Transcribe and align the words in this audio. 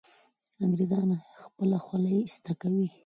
انګریزان 0.65 1.09
خپله 1.41 1.77
خولۍ 1.85 2.17
ایسته 2.23 2.51
کوي. 2.61 2.87